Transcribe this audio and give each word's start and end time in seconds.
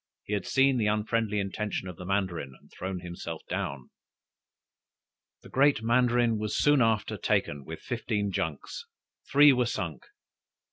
He 0.23 0.33
had 0.33 0.47
seen 0.47 0.79
the 0.79 0.87
unfriendly 0.87 1.39
intention 1.39 1.87
of 1.87 1.95
the 1.95 2.05
mandarin, 2.07 2.55
and 2.59 2.71
thrown 2.71 3.01
himself 3.01 3.43
down. 3.47 3.91
The 5.43 5.49
Great 5.49 5.83
Mandarin 5.83 6.39
was 6.39 6.57
soon 6.57 6.81
after 6.81 7.17
taken 7.17 7.65
with 7.65 7.81
fifteen 7.81 8.31
junks; 8.31 8.87
three 9.31 9.53
were 9.53 9.67
sunk. 9.67 10.05